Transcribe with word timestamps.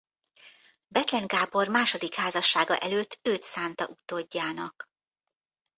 Bethlen 0.87 1.25
Gábor 1.27 1.67
második 1.67 2.13
házassága 2.13 2.77
előtt 2.77 3.19
őt 3.23 3.43
szánta 3.43 3.87
utódjának. 3.87 4.89